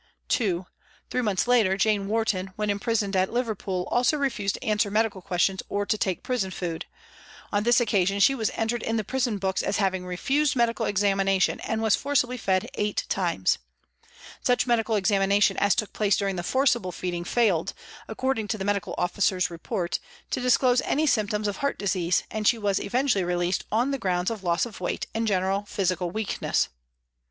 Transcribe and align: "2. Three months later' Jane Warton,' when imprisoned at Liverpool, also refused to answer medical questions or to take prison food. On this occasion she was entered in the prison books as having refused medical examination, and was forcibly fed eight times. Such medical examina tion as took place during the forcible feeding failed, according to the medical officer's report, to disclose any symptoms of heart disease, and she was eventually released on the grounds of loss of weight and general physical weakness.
"2. 0.29 0.65
Three 1.11 1.21
months 1.21 1.47
later' 1.47 1.77
Jane 1.77 2.07
Warton,' 2.07 2.53
when 2.55 2.71
imprisoned 2.71 3.15
at 3.15 3.31
Liverpool, 3.31 3.87
also 3.91 4.17
refused 4.17 4.55
to 4.55 4.63
answer 4.63 4.89
medical 4.89 5.21
questions 5.21 5.61
or 5.69 5.85
to 5.85 5.95
take 5.95 6.23
prison 6.23 6.49
food. 6.49 6.87
On 7.51 7.61
this 7.61 7.79
occasion 7.79 8.19
she 8.19 8.33
was 8.33 8.49
entered 8.55 8.81
in 8.81 8.97
the 8.97 9.03
prison 9.03 9.37
books 9.37 9.61
as 9.61 9.77
having 9.77 10.03
refused 10.03 10.55
medical 10.55 10.87
examination, 10.87 11.59
and 11.59 11.83
was 11.83 11.95
forcibly 11.95 12.35
fed 12.37 12.67
eight 12.73 13.05
times. 13.09 13.59
Such 14.43 14.65
medical 14.65 14.95
examina 14.95 15.39
tion 15.39 15.55
as 15.57 15.75
took 15.75 15.93
place 15.93 16.17
during 16.17 16.35
the 16.35 16.41
forcible 16.41 16.91
feeding 16.91 17.23
failed, 17.23 17.73
according 18.07 18.47
to 18.47 18.57
the 18.57 18.65
medical 18.65 18.95
officer's 18.97 19.51
report, 19.51 19.99
to 20.31 20.41
disclose 20.41 20.81
any 20.81 21.05
symptoms 21.05 21.47
of 21.47 21.57
heart 21.57 21.77
disease, 21.77 22.23
and 22.31 22.47
she 22.47 22.57
was 22.57 22.79
eventually 22.79 23.23
released 23.23 23.65
on 23.71 23.91
the 23.91 23.99
grounds 23.99 24.31
of 24.31 24.43
loss 24.43 24.65
of 24.65 24.81
weight 24.81 25.05
and 25.13 25.27
general 25.27 25.63
physical 25.65 26.09
weakness. 26.09 26.69